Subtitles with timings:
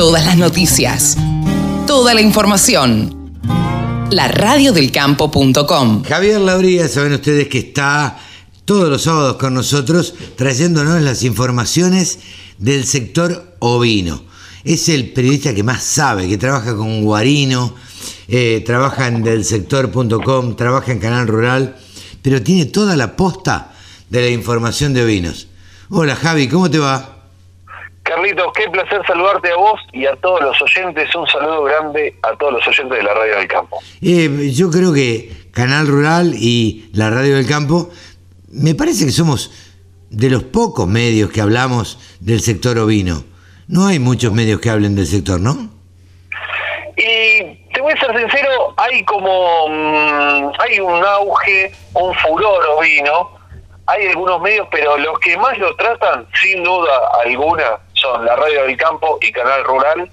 [0.00, 1.18] Todas las noticias.
[1.86, 3.38] Toda la información.
[4.10, 6.04] La radiodelcampo.com.
[6.04, 8.18] Javier Lauría, saben ustedes que está
[8.64, 12.18] todos los sábados con nosotros trayéndonos las informaciones
[12.56, 14.24] del sector ovino.
[14.64, 17.74] Es el periodista que más sabe, que trabaja con Guarino,
[18.26, 21.76] eh, trabaja en delsector.com, trabaja en Canal Rural,
[22.22, 23.74] pero tiene toda la posta
[24.08, 25.48] de la información de ovinos.
[25.90, 27.19] Hola Javi, ¿cómo te va?
[28.10, 31.14] Carlitos, qué placer saludarte a vos y a todos los oyentes.
[31.14, 33.78] Un saludo grande a todos los oyentes de la Radio del Campo.
[34.02, 37.88] Eh, yo creo que Canal Rural y la Radio del Campo,
[38.48, 39.52] me parece que somos
[40.10, 43.22] de los pocos medios que hablamos del sector ovino.
[43.68, 45.70] No hay muchos medios que hablen del sector, ¿no?
[46.96, 53.38] Y te voy a ser sincero, hay como mm, hay un auge, un furor ovino.
[53.86, 56.92] Hay algunos medios, pero los que más lo tratan, sin duda
[57.24, 60.10] alguna, son la Radio del Campo y Canal Rural,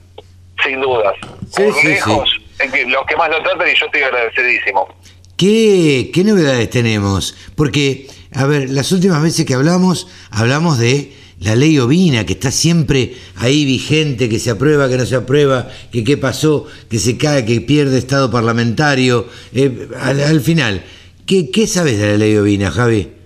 [0.64, 1.14] sin dudas.
[1.55, 2.30] Sí, Por sí, lejos,
[2.60, 4.88] es que los que más lo tratan y yo estoy agradecidísimo.
[5.35, 7.35] ¿Qué, ¿Qué novedades tenemos?
[7.55, 12.49] Porque, a ver, las últimas veces que hablamos, hablamos de la ley ovina, que está
[12.49, 17.18] siempre ahí vigente, que se aprueba, que no se aprueba, que qué pasó, que se
[17.18, 19.27] cae, que pierde estado parlamentario.
[19.54, 20.84] Eh, al, al final,
[21.27, 23.16] ¿qué, ¿qué sabes de la ley ovina, Javi?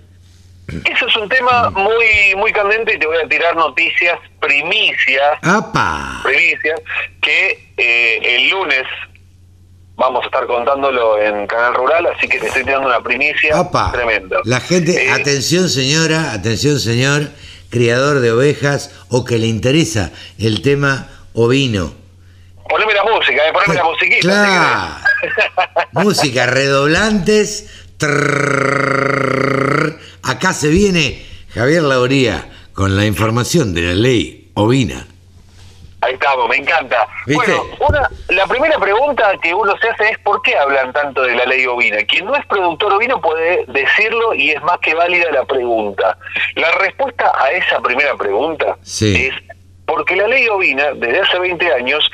[0.86, 6.22] Eso es un tema muy muy candente y te voy a tirar noticias, primicias, ¡Apa!
[6.24, 6.80] primicias,
[7.22, 8.84] que eh, el lunes
[9.96, 13.92] vamos a estar contándolo en Canal Rural, así que te estoy tirando una primicia ¡Apa!
[13.92, 14.38] tremenda.
[14.46, 17.30] La gente, Eh, atención señora, atención señor,
[17.70, 21.94] criador de ovejas o que le interesa el tema ovino.
[22.68, 24.22] Poneme la música, eh, poneme la musiquita.
[24.22, 24.96] Claro.
[25.92, 27.81] Música, redoblantes.
[30.24, 35.08] Acá se viene Javier Lauría con la información de la ley ovina.
[36.02, 37.08] Ahí estamos, me encanta.
[37.28, 37.70] Bueno,
[38.30, 41.68] la primera pregunta que uno se hace es ¿por qué hablan tanto de la ley
[41.68, 41.98] ovina?
[42.06, 46.18] Quien no es productor ovino puede decirlo y es más que válida la pregunta.
[46.56, 49.34] La respuesta a esa primera pregunta es
[49.86, 52.10] porque la ley ovina, desde hace 20 años,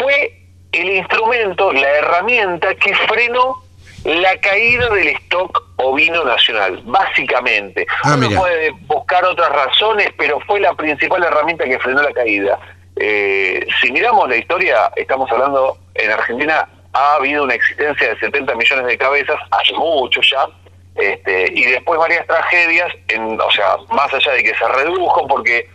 [0.00, 0.32] fue
[0.72, 3.62] el instrumento, la herramienta que frenó
[4.06, 7.86] la caída del stock ovino nacional, básicamente.
[8.04, 8.40] Ah, Uno mira.
[8.40, 12.58] puede buscar otras razones, pero fue la principal herramienta que frenó la caída.
[12.94, 18.54] Eh, si miramos la historia, estamos hablando, en Argentina ha habido una existencia de 70
[18.54, 20.46] millones de cabezas, hace mucho ya,
[20.94, 25.68] este, y después varias tragedias, en, o sea, más allá de que se redujo porque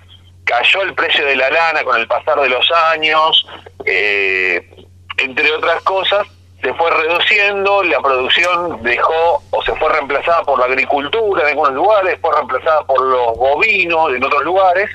[0.45, 3.45] cayó el precio de la lana con el pasar de los años,
[3.85, 4.67] eh,
[5.17, 6.25] entre otras cosas,
[6.61, 11.73] se fue reduciendo, la producción dejó o se fue reemplazada por la agricultura en algunos
[11.73, 14.89] lugares, fue reemplazada por los bovinos en otros lugares,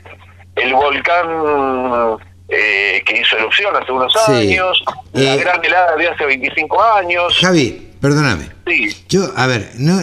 [0.54, 2.18] el volcán
[2.48, 4.32] eh, que hizo erupción hace unos Sí.
[4.32, 4.82] años,
[5.12, 8.48] la Eh, gran helada de hace 25 años, Javi, perdóname.
[8.66, 10.00] sí, Yo, a ver, no,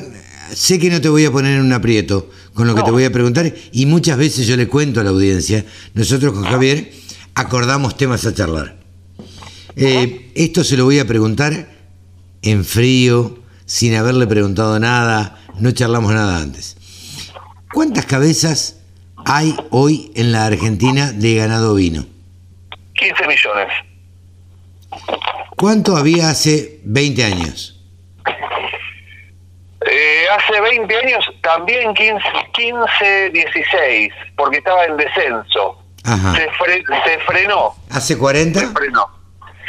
[0.52, 3.06] sé que no te voy a poner en un aprieto con lo que te voy
[3.06, 5.64] a preguntar y muchas veces yo le cuento a la audiencia,
[5.94, 6.90] nosotros con Javier
[7.36, 8.76] acordamos temas a charlar.
[9.76, 11.68] Eh, esto se lo voy a preguntar
[12.42, 16.78] en frío, sin haberle preguntado nada, no charlamos nada antes.
[17.74, 18.80] ¿Cuántas cabezas
[19.26, 22.06] hay hoy en la Argentina de ganado ovino?
[22.96, 23.68] 15 millones.
[25.58, 27.80] ¿Cuánto había hace 20 años?
[29.86, 32.20] Eh, hace 20 años también 15,
[32.54, 35.80] 15, 16, porque estaba en descenso.
[36.06, 36.34] Ajá.
[36.36, 38.72] Se, fre- se frenó, ¿Hace se 40?
[38.72, 39.23] frenó.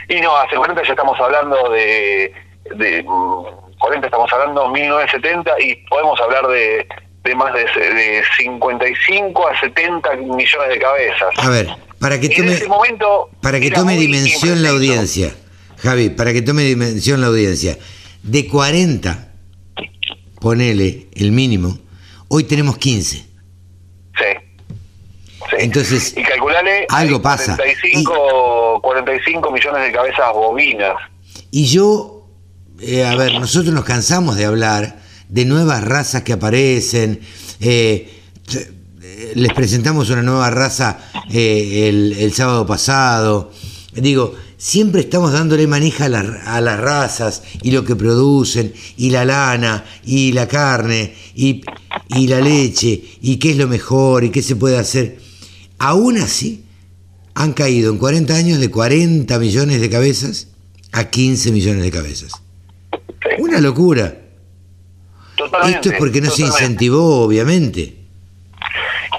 [0.09, 2.33] Y no, hace 40 ya estamos hablando de,
[2.77, 6.87] de mm, 40 estamos hablando 1970 y podemos hablar de,
[7.25, 11.29] de más de, de 55 a 70 millones de cabezas.
[11.39, 12.53] A ver, para que tome...
[12.53, 15.35] ese momento Para que tome dimensión la audiencia,
[15.83, 17.79] Javi, para que tome dimensión la audiencia,
[18.23, 19.33] de 40,
[20.41, 21.79] ponele el mínimo,
[22.29, 23.34] hoy tenemos 15.
[25.59, 25.65] Sí.
[25.65, 27.57] Entonces, y calculale algo hay pasa.
[27.57, 30.95] 45, 45 millones de cabezas bovinas.
[31.51, 32.27] Y yo,
[32.81, 37.21] eh, a ver, nosotros nos cansamos de hablar de nuevas razas que aparecen.
[37.61, 38.11] eh,
[39.03, 40.99] eh, les presentamos una nueva raza
[41.33, 43.51] eh, el, el sábado pasado.
[43.93, 49.11] Digo, siempre estamos dándole manija a, la- a las razas y lo que producen, y
[49.11, 51.63] la lana, y la carne, y,
[52.09, 55.19] y la leche, y qué es lo mejor, y qué se puede hacer.
[55.79, 56.65] Aún así,
[57.35, 60.49] han caído en 40 años de 40 millones de cabezas
[60.93, 62.33] a 15 millones de cabezas.
[62.93, 63.31] Sí.
[63.39, 64.15] Una locura.
[65.37, 67.97] Totalmente, Esto es porque no se incentivó, obviamente.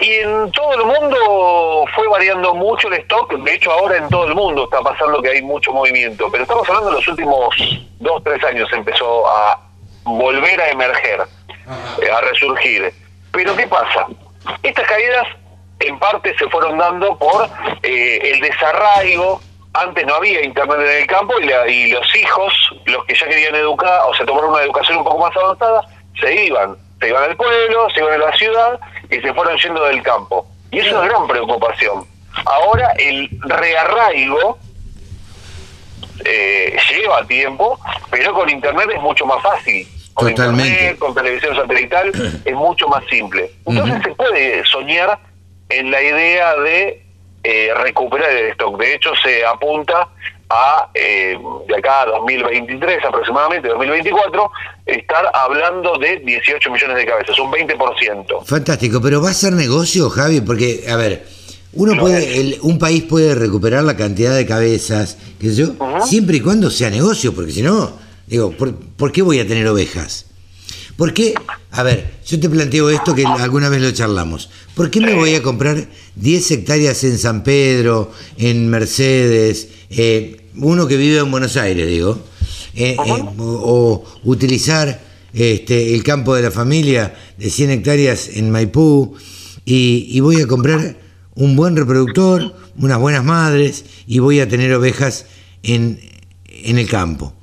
[0.02, 3.34] Y en todo el mundo fue variando mucho el stock.
[3.44, 6.30] De hecho, ahora en todo el mundo está pasando que hay mucho movimiento.
[6.32, 7.56] Pero estamos hablando de los últimos
[8.00, 9.60] dos, tres años empezó a
[10.04, 11.22] volver a emerger,
[12.02, 12.94] eh, a resurgir.
[13.32, 14.08] Pero ¿qué pasa?
[14.64, 15.28] Estas caídas
[15.80, 17.48] en parte se fueron dando por
[17.84, 19.42] eh, el desarraigo.
[19.74, 22.54] Antes no había internet en el campo y, la- y los hijos,
[22.86, 25.82] los que ya querían educar o se tomaron una educación un poco más avanzada,
[26.20, 26.78] se iban.
[27.02, 28.80] Se iban al pueblo, se iban a la ciudad
[29.12, 30.48] y se fueron yendo del campo.
[30.72, 32.06] Y es una gran preocupación.
[32.46, 34.58] Ahora el rearraigo
[36.24, 37.80] eh, lleva tiempo,
[38.10, 39.88] pero con internet es mucho más fácil.
[40.14, 40.72] Con Totalmente.
[40.72, 42.12] internet, con televisión satelital
[42.46, 43.52] es mucho más simple.
[43.66, 45.20] Entonces se puede soñar
[45.70, 47.04] en la idea de
[47.44, 48.80] eh, recuperar el stock.
[48.80, 50.10] De hecho, se apunta
[50.50, 54.52] a, eh, de acá a 2023 aproximadamente, 2024,
[54.86, 58.46] estar hablando de 18 millones de cabezas, un 20%.
[58.46, 61.26] Fantástico, pero va a ser negocio, Javi, porque, a ver,
[61.74, 65.68] uno puede, el- un país puede recuperar la cantidad de cabezas, qué sé yo,
[66.06, 67.98] siempre y cuando sea negocio, porque si no,
[68.28, 70.28] digo, ¿por, por qué voy a tener ovejas?
[70.96, 71.34] ¿Por qué?
[71.72, 74.50] A ver, yo te planteo esto que alguna vez lo charlamos.
[74.76, 80.86] ¿Por qué me voy a comprar 10 hectáreas en San Pedro, en Mercedes, eh, uno
[80.86, 82.22] que vive en Buenos Aires, digo,
[82.76, 85.02] eh, eh, o, o utilizar
[85.34, 89.16] este, el campo de la familia de 100 hectáreas en Maipú
[89.64, 90.98] y, y voy a comprar
[91.36, 95.26] un buen reproductor, unas buenas madres y voy a tener ovejas
[95.64, 96.02] en,
[96.50, 97.34] en el campo?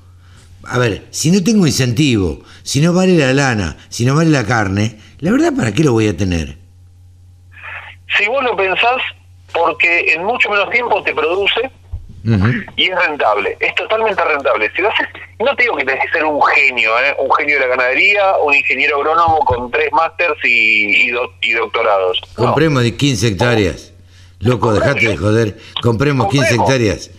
[0.64, 4.46] A ver, si no tengo incentivo, si no vale la lana, si no vale la
[4.46, 6.61] carne, la verdad, ¿para qué lo voy a tener?
[8.18, 9.00] Si vos lo pensás,
[9.52, 11.70] porque en mucho menos tiempo te produce
[12.76, 14.70] y es rentable, es totalmente rentable.
[14.76, 15.08] Si lo haces,
[15.40, 17.16] no te digo que tenés que ser un genio, ¿eh?
[17.18, 21.52] un genio de la ganadería, un ingeniero agrónomo con tres másters y, y, do- y
[21.52, 22.20] doctorados.
[22.38, 22.44] No.
[22.46, 23.92] Compremos de 15 hectáreas.
[24.38, 25.56] Loco, dejate de joder.
[25.82, 26.70] Compremos 15 Compremos.
[26.70, 27.10] hectáreas.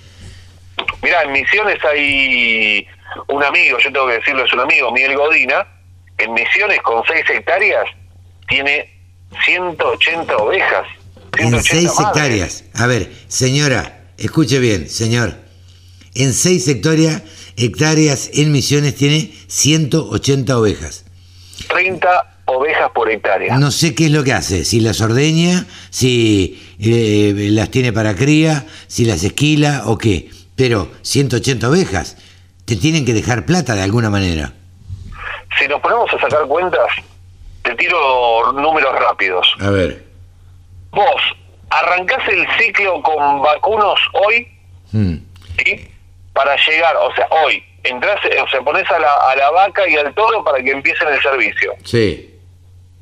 [1.01, 2.87] Mirá, en Misiones hay
[3.27, 5.67] un amigo, yo tengo que decirlo, es un amigo, Miguel Godina,
[6.17, 7.85] en Misiones con 6 hectáreas
[8.47, 8.92] tiene
[9.45, 10.87] 180 ovejas.
[11.37, 11.99] En 180 6 madres.
[11.99, 12.63] hectáreas.
[12.75, 15.35] A ver, señora, escuche bien, señor.
[16.15, 17.23] En 6 hectáreas,
[17.57, 21.05] hectáreas en Misiones tiene 180 ovejas.
[21.69, 23.57] 30 ovejas por hectárea.
[23.57, 28.15] No sé qué es lo que hace, si las ordeña, si eh, las tiene para
[28.15, 30.29] cría, si las esquila o qué.
[30.55, 32.17] Pero 180 ovejas,
[32.65, 34.53] te tienen que dejar plata de alguna manera.
[35.59, 36.87] Si nos ponemos a sacar cuentas,
[37.63, 39.47] te tiro números rápidos.
[39.61, 40.03] A ver.
[40.91, 41.21] Vos
[41.69, 44.47] arrancás el ciclo con vacunos hoy,
[44.91, 45.15] mm,
[45.57, 45.89] ¿sí?
[46.33, 49.95] Para llegar, o sea, hoy, entrás, o sea, pones a la, a la vaca y
[49.95, 51.73] al toro para que empiecen el servicio.
[51.83, 52.29] sí.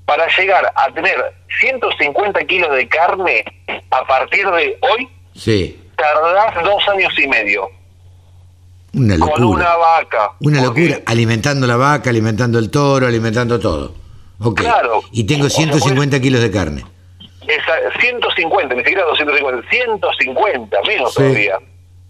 [0.04, 1.16] Para llegar a tener
[1.62, 3.46] 150 kilos de carne
[3.92, 5.80] a partir de hoy, Sí.
[5.96, 7.70] tardás dos años y medio.
[8.94, 9.78] Una Con una locura.
[9.78, 10.32] vaca.
[10.42, 11.00] Una locura.
[11.06, 13.94] Alimentando la vaca, alimentando el toro, alimentando todo.
[14.56, 15.02] Claro.
[15.12, 16.84] Y tengo O sea, 150 kilos de carne.
[17.48, 21.18] Esa, 150, ni siquiera 250, 150, menos Sí.
[21.22, 21.58] todavía.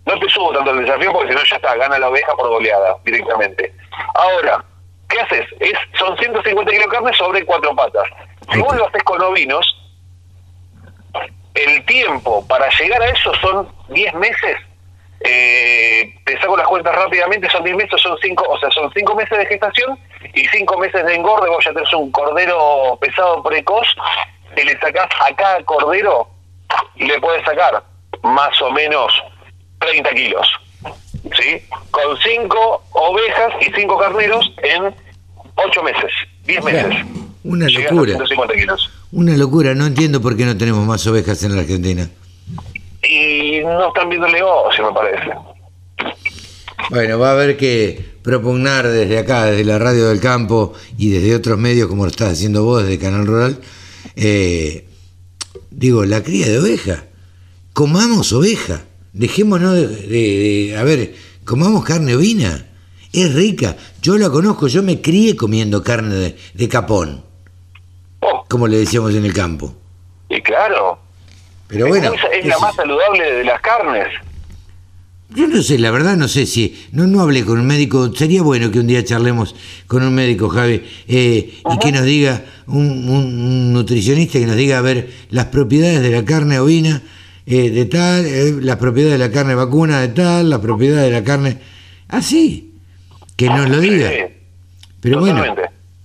[0.05, 2.49] No te subo tanto el desafío porque si no ya está, gana la oveja por
[2.49, 3.73] goleada directamente.
[4.15, 4.63] Ahora,
[5.09, 5.45] ¿qué haces?
[5.59, 8.03] Es, son 150 kilos de carne sobre cuatro patas.
[8.51, 9.65] Si vos lo haces con ovinos,
[11.53, 14.57] el tiempo para llegar a eso son 10 meses.
[15.23, 19.15] Eh, te saco las cuentas rápidamente, son 10 meses, son 5, o sea, son 5
[19.15, 19.97] meses de gestación
[20.33, 21.49] y 5 meses de engorde.
[21.49, 23.87] Vos ya tenés un cordero pesado precoz,
[24.55, 26.27] que le sacás a cada cordero
[26.95, 27.83] y le puedes sacar
[28.23, 29.13] más o menos
[29.79, 30.47] 30 kilos.
[31.39, 31.61] ¿Sí?
[31.91, 34.95] Con 5 ovejas y 5 carneros en
[35.55, 36.11] 8 meses,
[36.45, 36.95] 10 meses.
[37.43, 38.13] Una locura.
[38.13, 38.91] 150 kilos.
[39.11, 39.75] Una locura.
[39.75, 42.09] No entiendo por qué no tenemos más ovejas en la Argentina.
[43.61, 45.31] Y no están viendo el negocio, me parece.
[46.89, 51.35] Bueno, va a haber que propugnar desde acá, desde la radio del campo y desde
[51.35, 53.59] otros medios como lo estás haciendo vos desde Canal Rural,
[54.15, 54.87] eh,
[55.69, 57.05] digo, la cría de oveja.
[57.73, 58.81] Comamos oveja.
[59.13, 60.07] Dejémonos de, de-
[60.67, 61.13] de- a ver,
[61.45, 62.67] comamos carne ovina.
[63.13, 63.75] Es rica.
[64.01, 67.25] Yo la conozco, yo me crié comiendo carne de, de capón,
[68.23, 69.73] Oh, como le decíamos en el campo.
[70.29, 70.99] y claro,
[71.71, 74.07] Pero es, bueno, es la más saludable de las carnes.
[75.29, 76.89] Yo no sé, la verdad no sé si...
[76.91, 78.13] No, no hablé con un médico.
[78.13, 79.55] Sería bueno que un día charlemos
[79.87, 84.81] con un médico, Javi, eh, y que nos diga, un, nutricionista que nos diga, a
[84.81, 87.01] ver, las propiedades de la carne ovina
[87.45, 91.11] eh, de tal, eh, las propiedades de la carne vacuna de tal, las propiedades de
[91.11, 91.57] la carne...
[92.09, 92.73] Así,
[93.37, 94.09] que nos lo diga.
[94.09, 94.17] Sí,
[94.99, 95.55] Pero bueno,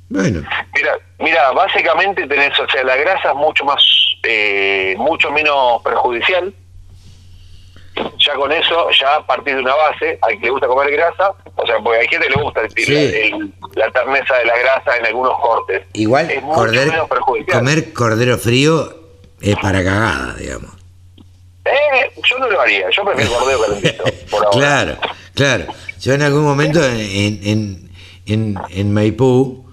[0.09, 0.43] bueno,
[0.73, 3.83] Mira, mira, básicamente tenés, o sea, la grasa es mucho más
[4.29, 6.53] eh, mucho menos perjudicial.
[8.19, 11.33] Ya con eso, ya a partir de una base, al que le gusta comer grasa,
[11.55, 12.95] o sea, porque hay gente que le gusta el- Sí.
[12.95, 15.83] el- la terneza de la grasa en algunos cortes.
[15.95, 17.59] Igual es mucho cordero- menos perjudicial.
[17.59, 18.95] comer cordero frío
[19.41, 20.73] es para cagada, digamos.
[21.65, 24.59] Eh, yo no lo haría, yo prefiero cordero calentito, por ahora.
[24.59, 24.97] Claro,
[25.35, 25.65] claro.
[26.01, 27.91] Yo en algún momento en, en,
[28.27, 29.67] en, en Maipú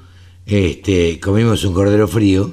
[0.46, 2.52] este, comimos un cordero frío.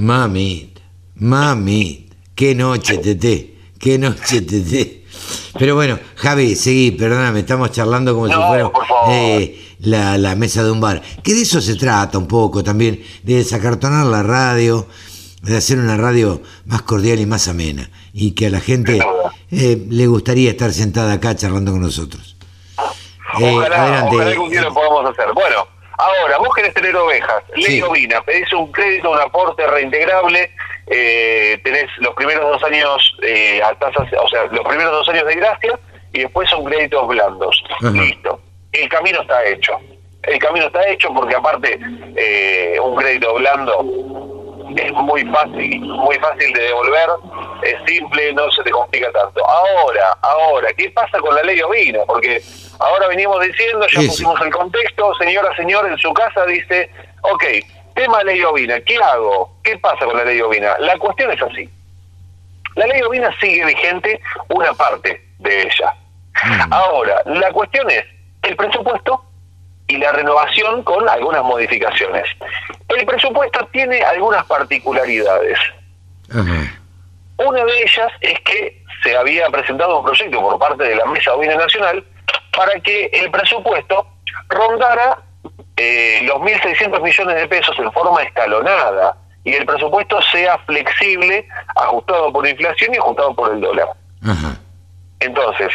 [0.00, 0.77] Mamita,
[1.18, 5.04] mamita, qué noche, Tete, qué noche, Tete.
[5.58, 8.70] Pero bueno, Javi, seguí, perdóname, estamos charlando como si fuera
[9.10, 11.02] eh, la, la mesa de un bar.
[11.22, 14.86] Que de eso se trata un poco también, de desacartonar la radio,
[15.42, 17.90] de hacer una radio más cordial y más amena.
[18.12, 19.00] Y que a la gente
[19.50, 22.36] eh, le gustaría estar sentada acá charlando con nosotros.
[23.40, 24.14] Eh, Ojalá, adelante.
[24.16, 25.26] ojalá algún día lo podamos hacer.
[25.34, 25.66] Bueno,
[25.98, 27.82] ahora, vos querés tener ovejas, ley Sí.
[27.82, 30.50] ovina, pedís un crédito, un aporte reintegrable,
[30.90, 35.26] eh, tenés los primeros dos años eh, a tasas, o sea, los primeros dos años
[35.26, 35.78] de gracia
[36.12, 37.62] y después son créditos blandos.
[37.70, 37.90] Ajá.
[37.90, 38.40] Listo.
[38.72, 39.78] El camino está hecho.
[40.22, 41.78] El camino está hecho porque aparte
[42.16, 44.38] eh, un crédito blando
[44.76, 47.08] es muy fácil, muy fácil de devolver,
[47.62, 49.44] es simple, no se te complica tanto.
[49.46, 52.00] Ahora, ahora, ¿qué pasa con la ley ovina?
[52.06, 52.42] Porque
[52.78, 56.90] ahora venimos diciendo, ya pusimos el contexto, señora, señor, en su casa dice,
[57.22, 57.44] ok,
[57.98, 59.58] tema ley ovina, ¿qué hago?
[59.64, 60.76] ¿Qué pasa con la ley ovina?
[60.78, 61.68] La cuestión es así.
[62.76, 65.94] La ley ovina sigue vigente una parte de ella.
[66.44, 66.72] Mm.
[66.72, 68.04] Ahora, la cuestión es
[68.42, 69.24] el presupuesto
[69.88, 72.24] y la renovación con algunas modificaciones.
[72.88, 75.58] El presupuesto tiene algunas particularidades.
[76.30, 76.78] Ajá.
[77.38, 81.34] Una de ellas es que se había presentado un proyecto por parte de la Mesa
[81.34, 82.04] Ovina Nacional
[82.56, 84.06] para que el presupuesto
[84.48, 85.18] rondara
[85.76, 92.32] eh, los 1.600 millones de pesos en forma escalonada y el presupuesto sea flexible, ajustado
[92.32, 93.88] por inflación y ajustado por el dólar.
[94.22, 94.58] Ajá.
[95.20, 95.68] Entonces,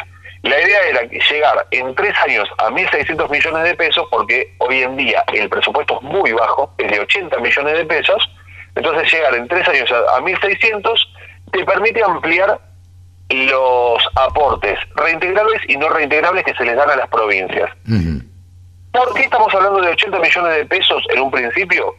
[0.44, 4.98] la idea era llegar en tres años a 1.600 millones de pesos, porque hoy en
[4.98, 8.30] día el presupuesto es muy bajo, es de 80 millones de pesos,
[8.75, 11.00] entonces llegar en tres años a, a 1.600
[11.51, 12.60] te permite ampliar
[13.30, 17.70] los aportes reintegrables y no reintegrables que se les dan a las provincias.
[17.88, 18.33] Ujú.
[18.94, 21.96] ¿Por qué estamos hablando de 80 millones de pesos en un principio?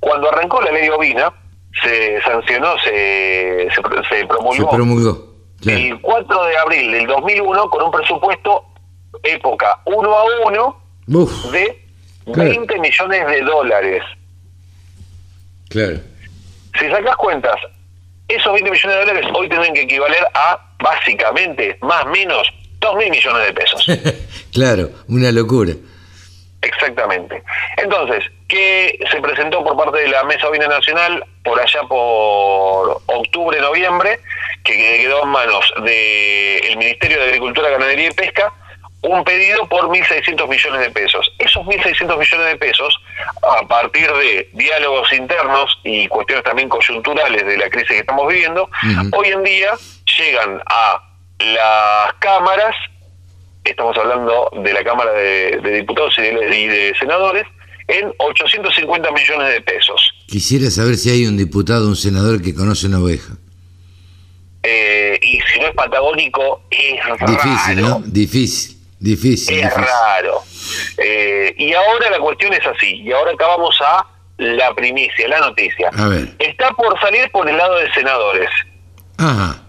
[0.00, 1.32] Cuando arrancó la ley ovina,
[1.82, 5.28] se sancionó, se, se, se Se promulgó.
[5.60, 5.78] Claro.
[5.78, 8.64] el 4 de abril del 2001 con un presupuesto
[9.24, 11.84] época 1 a 1 Uf, de
[12.32, 12.50] Claro.
[12.50, 14.02] 20 millones de dólares.
[15.68, 15.98] claro.
[16.78, 17.56] Si sacas cuentas,
[18.28, 22.46] esos 20 millones de dólares hoy tienen que equivaler a básicamente más o menos
[22.80, 23.86] 2 mil millones de pesos.
[24.52, 25.72] claro, una locura.
[26.62, 27.42] Exactamente.
[27.76, 33.60] Entonces, que se presentó por parte de la Mesa Ovina Nacional por allá por octubre,
[33.60, 34.18] noviembre,
[34.64, 38.52] que quedó en manos del Ministerio de Agricultura, Ganadería y Pesca,
[39.02, 41.32] un pedido por 1.600 millones de pesos.
[41.38, 43.00] Esos 1.600 millones de pesos,
[43.42, 48.68] a partir de diálogos internos y cuestiones también coyunturales de la crisis que estamos viviendo,
[49.12, 49.72] hoy en día
[50.18, 51.00] llegan a
[51.38, 52.74] las cámaras
[53.70, 57.44] estamos hablando de la Cámara de, de Diputados y de, y de Senadores,
[57.86, 60.12] en 850 millones de pesos.
[60.26, 63.34] Quisiera saber si hay un diputado, un senador que conoce una oveja.
[64.62, 67.88] Eh, y si no es patagónico, es Difícil, raro.
[67.88, 68.02] ¿no?
[68.04, 69.56] Difícil, difícil.
[69.58, 69.84] Es difícil.
[69.84, 70.40] raro.
[70.98, 74.06] Eh, y ahora la cuestión es así, y ahora acá vamos a
[74.36, 75.90] la primicia, la noticia.
[75.96, 76.28] A ver.
[76.38, 78.50] Está por salir por el lado de senadores.
[79.16, 79.62] Ajá.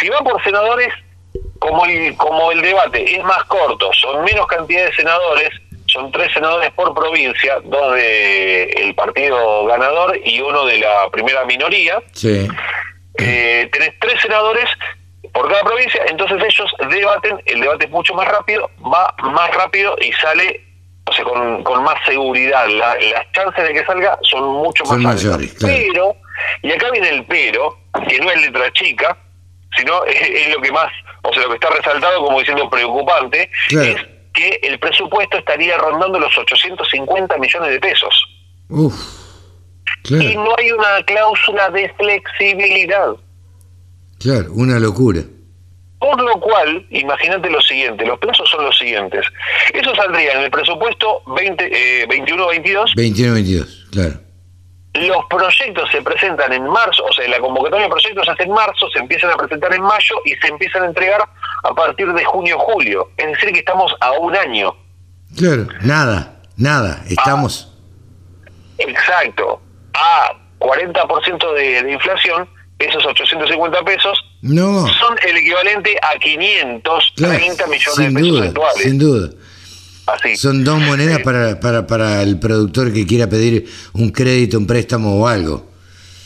[0.00, 0.92] Si va por senadores,
[1.68, 5.50] como el, como el debate es más corto, son menos cantidad de senadores,
[5.86, 11.44] son tres senadores por provincia, dos de el partido ganador y uno de la primera
[11.44, 12.46] minoría, Sí.
[13.18, 14.66] eh, tenés tres senadores
[15.32, 19.96] por cada provincia, entonces ellos debaten, el debate es mucho más rápido, va más rápido
[20.00, 20.62] y sale
[21.08, 22.66] o sea, con, con más seguridad.
[22.66, 25.24] La- las chances de que salga son mucho más altas.
[25.24, 25.74] mayores, claro.
[25.76, 26.16] Pero,
[26.62, 29.16] y acá viene el pero, que no es letra chica,
[29.76, 30.90] sino es, es lo que más,
[31.22, 33.90] o sea, lo que está resaltado como diciendo preocupante, Claro.
[33.90, 33.96] es
[34.32, 38.14] que el presupuesto estaría rondando los 850 millones de pesos.
[38.68, 38.94] Uf.
[40.04, 43.14] Y Claro, no hay una cláusula de flexibilidad.
[44.20, 45.22] claro, una locura.
[45.98, 49.24] Por lo cual, imagínate lo siguiente, los plazos son los siguientes.
[49.72, 54.20] Eso saldría en el presupuesto 20, eh, 21-22, 21-22, claro.
[54.96, 58.52] Los proyectos se presentan en marzo, o sea, la convocatoria de proyectos se hace en
[58.52, 61.22] marzo, se empiezan a presentar en mayo y se empiezan a entregar
[61.64, 63.10] a partir de junio-julio.
[63.16, 64.74] Es decir, que estamos a un año.
[65.36, 67.02] Claro, nada, nada.
[67.08, 67.72] Estamos.
[68.78, 69.60] Exacto.
[69.94, 72.48] A 40% de, de inflación,
[72.78, 78.82] esos 850 pesos No, son el equivalente a 530 claro, millones de pesos duda, actuales.
[78.82, 79.30] sin duda.
[80.06, 80.36] Así.
[80.36, 85.16] Son dos monedas para, para, para el productor que quiera pedir un crédito, un préstamo
[85.20, 85.68] o algo.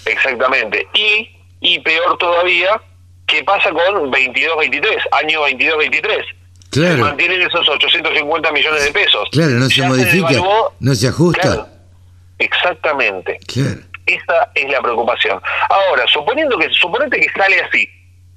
[0.04, 0.86] Exactamente.
[0.94, 1.28] Y,
[1.60, 2.80] y peor todavía,
[3.26, 6.00] ¿qué pasa con 22-23, año 22-23?
[6.72, 9.28] Se Claro, mantienen esos 850 millones de pesos.
[9.32, 11.40] claro, no se Ya modifica, devaluó- no se ajusta.
[11.40, 11.68] Claro,
[12.38, 13.38] exactamente.
[13.46, 13.80] Claro.
[14.06, 15.40] Esa es la preocupación.
[15.68, 17.88] Ahora, suponiendo que, suponete que sale así,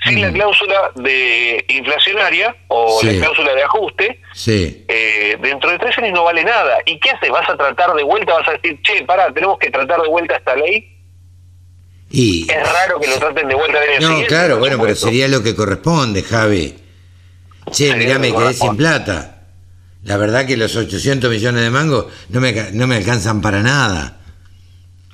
[0.04, 3.08] sin la cláusula de inflacionaria o Sí.
[3.08, 6.78] la cláusula de ajuste, Sí, eh, dentro de tres años no vale nada.
[6.86, 7.30] ¿Y qué haces?
[7.30, 8.34] ¿Vas a tratar de vuelta?
[8.34, 10.90] ¿Vas a decir, che, pará, tenemos que tratar de vuelta esta ley?
[12.16, 12.44] y...
[12.52, 16.22] Es raro que lo traten de vuelta No, claro, bueno, pero sería lo que corresponde,
[16.22, 16.76] Javi.
[17.72, 19.30] Che, mirá, me que quedé sin plata.
[20.04, 24.20] La verdad que los 800 millones de mangos no me, no me alcanzan para nada.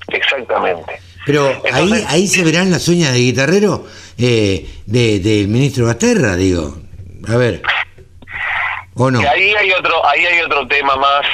[0.07, 0.99] Exactamente.
[1.31, 3.85] Pero ahí, Entonces- ahí se verán las uñas de guitarrero
[4.17, 6.77] eh, de- del ministro Basterra, digo.
[7.27, 7.61] A ver.
[8.95, 9.19] ¿O no?
[9.19, 11.25] Ahí hay otro, ahí hay otro tema más,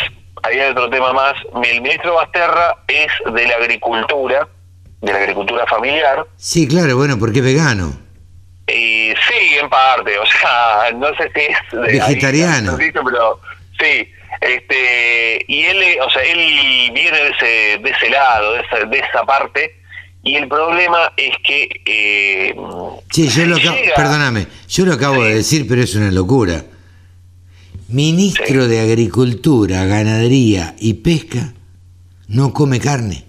[0.44, 1.34] ahí hay otro tema más.
[1.64, 4.48] El ministro Basterra es de la agricultura,
[5.02, 7.94] de la agricultura familiar, Sí, claro, bueno, porque es vegano.
[8.68, 12.78] y sí, en parte, o sea, no sé si es de Vegetariano.
[12.78, 13.40] pero
[13.80, 14.10] sí,
[14.42, 19.00] este, y él, o sea, él viene de ese, de ese lado, de esa, de
[19.00, 19.76] esa parte,
[20.26, 22.56] y el problema es que, eh,
[23.12, 26.66] Sí, yo lo llega- perdóname, yo lo acabo de decir, pero es una locura.
[27.88, 28.70] Ministro Sí.
[28.70, 31.54] de Agricultura, Ganadería y Pesca
[32.28, 33.24] no come carne.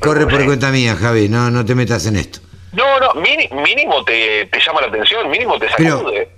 [0.00, 2.40] Corre por cuenta mía, Javi, no, no te metas en esto.
[2.72, 6.28] No, no, mínimo te, te llama la atención, mínimo te sacude.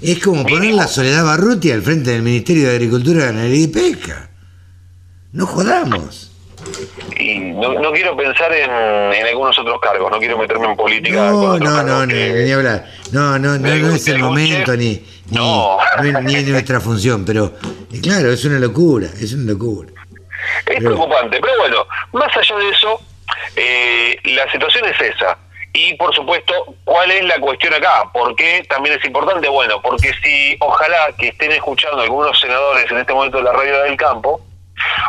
[0.00, 4.30] Es como poner la Soledad Barruti al frente del Ministerio de Agricultura, Ganadería y Pesca.
[5.32, 6.31] No jodamos.
[7.62, 11.16] No, no quiero pensar en, en algunos otros cargos, no quiero meterme en política.
[11.16, 12.86] No, no, no, ni, que- ni hablar.
[13.12, 15.78] No, no, no, no es el momento ni, ni, No.
[16.22, 17.52] ni es nuestra función, pero
[17.92, 19.88] eh, claro, es una locura, es una locura.
[20.66, 23.00] Es Pero- preocupante, pero bueno, más allá de eso,
[23.56, 25.38] eh, la situación es esa.
[25.74, 26.52] Y por supuesto,
[26.84, 28.04] ¿cuál es la cuestión acá?
[28.12, 29.48] ¿Por qué también es importante?
[29.48, 33.82] Bueno, porque si ojalá que estén escuchando algunos senadores en este momento de la radio
[33.84, 34.40] del campo,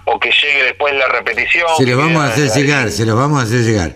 [0.05, 1.67] o que llegue después la repetición.
[1.77, 3.91] Se los vamos a hacer ahí, llegar, se los vamos a hacer llegar.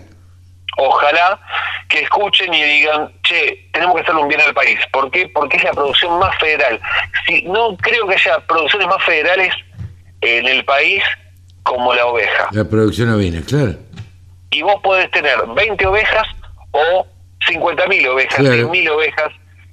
[0.76, 1.40] Ojalá
[1.88, 4.78] que escuchen y digan, che, tenemos que hacerle un bien al país.
[4.92, 5.28] ¿Por qué?
[5.34, 6.80] Porque es la producción más federal.
[7.26, 9.52] Si, no creo que haya producciones más federales
[10.20, 11.02] en el país
[11.62, 12.48] como la oveja.
[12.52, 13.74] La producción ovina, claro.
[14.50, 16.26] y vos podés tener 20 ovejas
[16.70, 17.06] o
[17.46, 18.72] 50.000 ovejas, Claro.
[18.72, 19.32] 100.000 ovejas,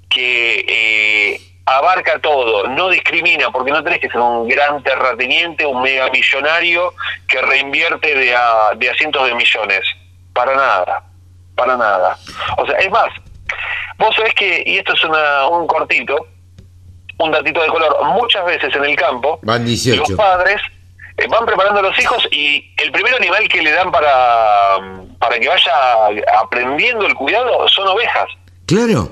[0.09, 5.81] que eh, abarca todo, no discrimina, porque no tenés que ser un gran terrateniente, un
[5.81, 6.93] mega millonario
[7.27, 9.81] que reinvierte de a, de a cientos de millones.
[10.33, 11.03] Para nada,
[11.55, 12.17] para nada.
[12.57, 13.07] O sea, es más,
[13.97, 16.27] vos sabés que, y esto es una, un cortito,
[17.17, 20.01] un datito de color, muchas veces en el campo, Van 18.
[20.01, 20.61] los padres
[21.17, 24.77] eh, van preparando a los hijos y el primer animal que le dan para,
[25.17, 25.71] para que vaya
[26.41, 28.27] aprendiendo el cuidado son ovejas,
[28.67, 29.09] Claro.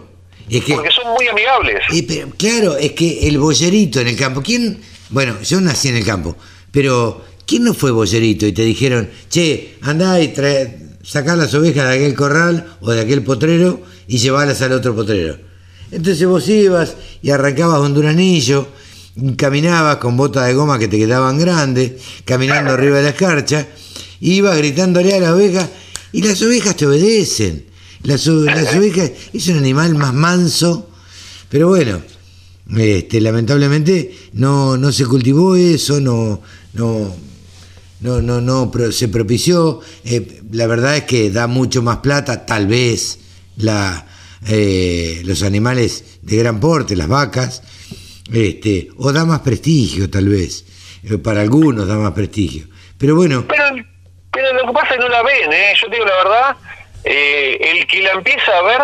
[0.53, 1.79] Es que, porque son muy amigables.
[2.07, 4.79] pero, claro, es que el boyerito en el campo, ¿quién?
[5.09, 6.37] Bueno, yo nací en el campo,
[6.71, 11.89] pero ¿quién no fue boyerito y te dijeron, che, andá y trae, sacá las ovejas
[11.89, 15.39] de aquel corral o de aquel potrero y llevalas al otro potrero?
[15.91, 18.67] Entonces vos ibas y arrancabas un duranillo,
[19.35, 21.93] caminabas con botas de goma que te quedaban grandes,
[22.25, 23.67] caminando arriba de la escarcha,
[24.19, 25.67] ibas gritándole a las ovejas
[26.11, 27.72] y las ovejas te obedecen.
[28.03, 30.89] Las, las ovejas es un animal más manso,
[31.49, 32.01] pero bueno,
[32.77, 36.41] este, lamentablemente no, no se cultivó eso, no,
[36.73, 37.15] no,
[38.01, 39.81] no, no, no se propició.
[40.05, 43.19] Eh, la verdad es que da mucho más plata, tal vez,
[43.57, 44.05] la,
[44.47, 47.63] eh, los animales de gran porte, las vacas,
[48.31, 50.65] este, o da más prestigio, tal vez.
[51.03, 52.67] Eh, Para algunos da más prestigio.
[52.97, 53.63] Pero bueno, Pero,
[54.31, 55.73] pero lo que pasa es que no la ven, ¿eh?
[55.81, 56.57] yo te digo la verdad,
[57.03, 58.81] eh, el que la empieza a ver,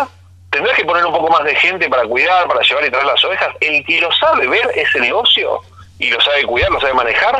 [0.50, 3.24] tendrás que poner un poco más de gente para cuidar, para llevar y traer las
[3.24, 5.60] ovejas, el que lo sabe ver ese negocio
[5.98, 7.36] y lo sabe cuidar, lo sabe manejar,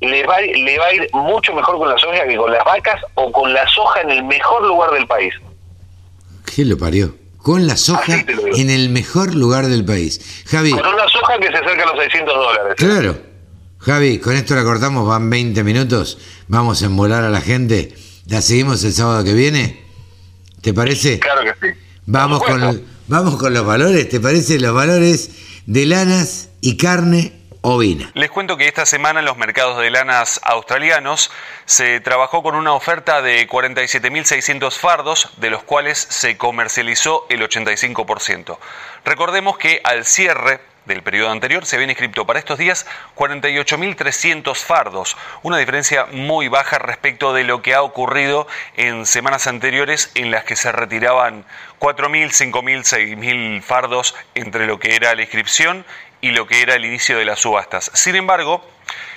[0.00, 2.52] le va, a ir- le va a ir mucho mejor con las ovejas que con
[2.52, 5.34] las vacas o con la soja en el mejor lugar del país.
[6.54, 7.14] ¿qué lo parió?
[7.38, 8.24] Con la soja
[8.56, 10.42] en el mejor lugar del país.
[10.48, 12.74] Javi, Con una soja que se acerca a los 600 dólares.
[12.76, 13.18] Claro.
[13.78, 16.18] Javi, con esto la cortamos, van 20 minutos.
[16.48, 17.94] Vamos a embolar a la gente.
[18.26, 19.84] ¿La seguimos el sábado que viene?
[20.66, 21.20] ¿Te parece?
[21.20, 21.78] Claro que sí.
[22.06, 24.08] Vamos con, vamos con los valores.
[24.08, 28.10] ¿Te parece los valores de lanas y carne ovina.
[28.14, 31.30] Les cuento que esta semana en los mercados de lanas australianos
[31.66, 38.58] se trabajó con una oferta de 47.600 fardos, de los cuales se comercializó el 85%.
[39.04, 45.16] Recordemos que al cierre del periodo anterior se habían inscrito para estos días 48.300 fardos,
[45.42, 48.46] una diferencia muy baja respecto de lo que ha ocurrido
[48.76, 51.44] en semanas anteriores en las que se retiraban
[51.80, 55.84] 4.000, 5.000, 6.000 fardos entre lo que era la inscripción
[56.20, 57.90] y lo que era el inicio de las subastas.
[57.94, 58.64] Sin embargo,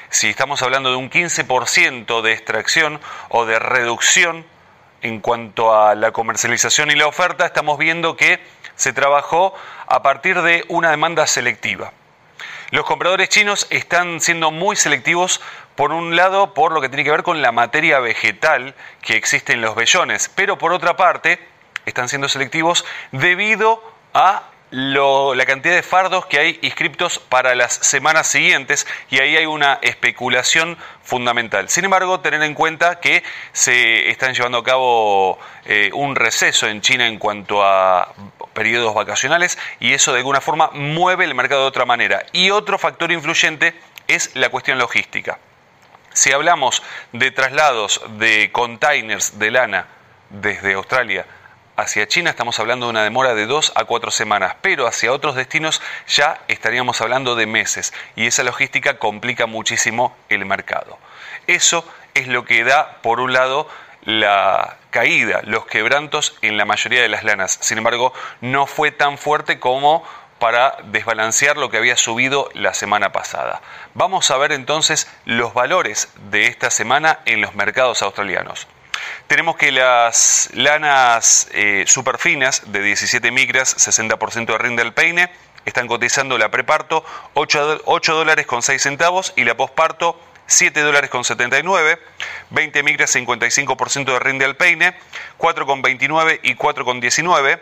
[0.10, 4.46] si estamos hablando de un 15% de extracción o de reducción
[5.02, 8.40] en cuanto a la comercialización y la oferta, estamos viendo que
[8.80, 9.54] se trabajó
[9.88, 11.92] a partir de una demanda selectiva.
[12.72, 15.42] Los compradores chinos están siendo muy selectivos,
[15.76, 19.52] por un lado, por lo que tiene que ver con la materia vegetal que existe
[19.52, 21.46] en los vellones, pero por otra parte,
[21.86, 28.28] están siendo selectivos debido a la cantidad de fardos que hay inscriptos para las semanas
[28.28, 31.70] siguientes y ahí hay una especulación fundamental.
[31.70, 36.82] Sin embargo, tener en cuenta que se están llevando a cabo eh, un receso en
[36.82, 38.14] China en cuanto a
[38.54, 42.26] periodos vacacionales y eso de alguna forma mueve el mercado de otra manera.
[42.32, 43.74] Y otro factor influyente
[44.08, 45.40] es la cuestión logística.
[46.14, 49.88] Si hablamos de traslados de containers de lana
[50.30, 51.26] desde Australia
[51.80, 55.36] hacia China estamos hablando de una demora de dos a cuatro semanas, pero hacia otros
[55.36, 60.98] destinos ya estaríamos hablando de meses y esa logística complica muchísimo el mercado.
[61.48, 63.68] Eso es lo que da, por un lado,
[64.04, 67.58] la caída, los quebrantos en la mayoría de las lanas.
[67.62, 70.04] Sin embargo, no fue tan fuerte como
[70.40, 73.62] para desbalancear lo que había subido la semana pasada.
[73.94, 78.68] Vamos a ver entonces los valores de esta semana en los mercados australianos.
[79.28, 85.32] Tenemos que las lanas eh, superfinas de 17 micras, 60% de rinde al peine,
[85.66, 91.10] están cotizando la preparto 8, 8 dólares con 6 centavos y la posparto 7 dólares
[91.12, 92.00] con 79,
[92.50, 94.96] 20 micras 55% de rinde al peine,
[95.38, 97.60] 4,29 y 4,19,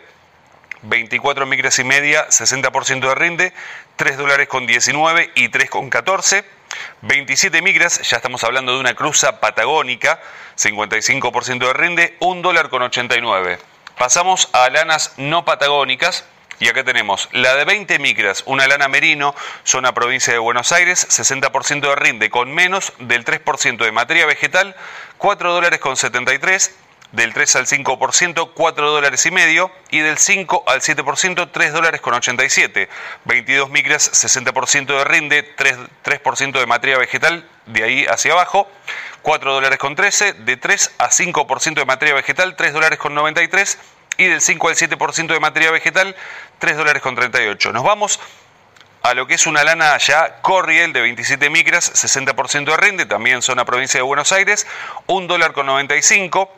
[0.82, 3.52] 24 micras y media 60% de rinde,
[3.98, 6.44] 3 dólares con 19 y 3,14,
[7.02, 10.20] 27 micras, ya estamos hablando de una cruza patagónica,
[10.56, 13.58] 55% de rinde, 1 dólar con 89.
[13.98, 16.24] Pasamos a lanas no patagónicas,
[16.60, 19.34] y acá tenemos la de 20 micras, una lana merino,
[19.64, 24.76] zona provincia de Buenos Aires, 60% de rinde con menos del 3% de materia vegetal,
[25.18, 26.72] 4 dólares con 73,
[27.12, 32.00] del 3 al 5%, 4 dólares y medio, y del 5 al 7%, 3 dólares
[32.00, 32.88] con 87.
[33.24, 38.68] 22 micras, 60% de rinde, 3, 3% de materia vegetal, de ahí hacia abajo,
[39.22, 43.78] 4 dólares con 13, de 3 a 5% de materia vegetal, 3 dólares con 93,
[44.18, 46.14] y del 5 al 7% de materia vegetal,
[46.58, 47.72] 3 dólares con 38.
[47.72, 48.20] Nos vamos
[49.02, 53.42] a lo que es una lana ya Corriel de 27 micras, 60% de rinde, también
[53.42, 54.66] zona provincia de Buenos Aires,
[55.06, 56.52] 1 dólar con 95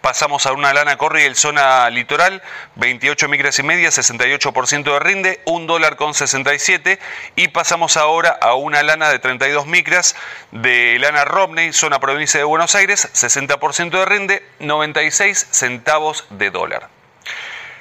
[0.00, 2.42] Pasamos a una lana Corriel zona litoral,
[2.76, 6.98] 28 micras y media, 68% de rinde, 1 dólar con 67.
[7.36, 10.16] Y pasamos ahora a una lana de 32 micras
[10.52, 16.88] de lana Romney, zona provincia de Buenos Aires, 60% de rinde, 96 centavos de dólar.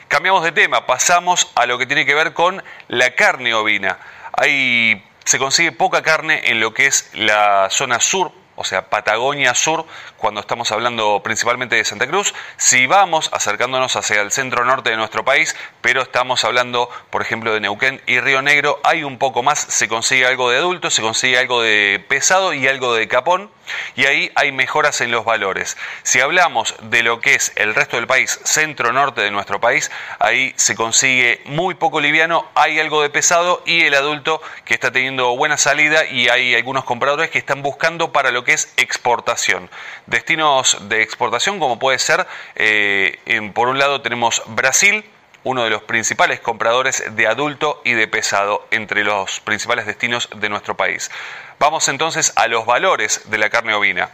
[0.09, 3.97] Cambiamos de tema, pasamos a lo que tiene que ver con la carne ovina.
[4.33, 9.55] Ahí se consigue poca carne en lo que es la zona sur o sea, Patagonia
[9.55, 9.85] Sur,
[10.17, 14.97] cuando estamos hablando principalmente de Santa Cruz, si vamos acercándonos hacia el centro norte de
[14.97, 19.43] nuestro país, pero estamos hablando, por ejemplo, de Neuquén y Río Negro, hay un poco
[19.43, 23.49] más, se consigue algo de adulto, se consigue algo de pesado y algo de capón,
[23.95, 25.77] y ahí hay mejoras en los valores.
[26.03, 30.53] Si hablamos de lo que es el resto del país, centro-norte de nuestro país, ahí
[30.57, 35.37] se consigue muy poco liviano, hay algo de pesado y el adulto que está teniendo
[35.37, 39.69] buena salida y hay algunos compradores que están buscando para lo que es exportación.
[40.05, 45.05] Destinos de exportación como puede ser, eh, por un lado tenemos Brasil,
[45.43, 50.49] uno de los principales compradores de adulto y de pesado entre los principales destinos de
[50.49, 51.09] nuestro país.
[51.59, 54.09] Vamos entonces a los valores de la carne ovina.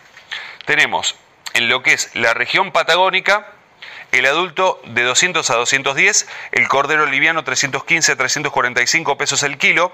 [0.66, 1.16] Tenemos
[1.54, 3.48] en lo que es la región patagónica,
[4.12, 9.92] el adulto de 200 a 210, el cordero liviano 315 a 345 pesos el kilo,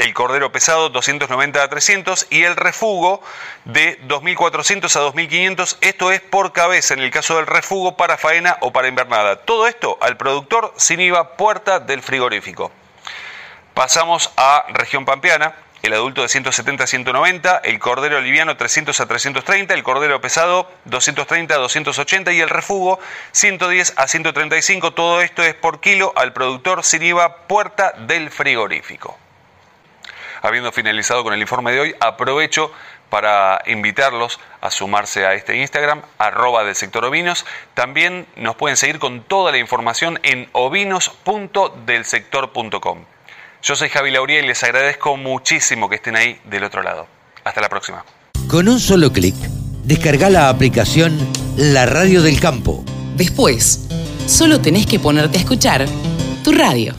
[0.00, 3.22] el cordero pesado 290 a 300 y el refugo
[3.66, 5.76] de 2.400 a 2.500.
[5.82, 9.36] Esto es por cabeza en el caso del refugo para faena o para invernada.
[9.36, 12.72] Todo esto al productor sin IVA puerta del frigorífico.
[13.74, 15.54] Pasamos a región pampeana.
[15.82, 20.70] El adulto de 170 a 190, el cordero liviano 300 a 330, el cordero pesado
[20.84, 23.00] 230 a 280 y el refugo
[23.32, 24.92] 110 a 135.
[24.92, 29.18] Todo esto es por kilo al productor sin IVA puerta del frigorífico.
[30.42, 32.72] Habiendo finalizado con el informe de hoy, aprovecho
[33.10, 37.46] para invitarlos a sumarse a este Instagram, arroba del sector ovinos.
[37.74, 43.04] También nos pueden seguir con toda la información en ovinos.delsector.com.
[43.62, 47.06] Yo soy Javi Lauría y les agradezco muchísimo que estén ahí del otro lado.
[47.44, 48.06] Hasta la próxima.
[48.48, 49.34] Con un solo clic,
[49.84, 51.18] descarga la aplicación
[51.56, 52.82] La Radio del Campo.
[53.16, 53.86] Después,
[54.26, 55.84] solo tenés que ponerte a escuchar
[56.42, 56.94] tu radio.